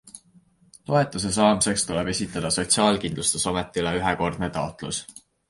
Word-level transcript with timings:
Toetuse 0.91 1.31
saamiseks 1.35 1.85
tuleb 1.89 2.09
esitada 2.13 2.51
sotsiaalkindlustusametile 2.57 3.95
ühekordne 4.01 4.53
taotlus. 4.59 5.05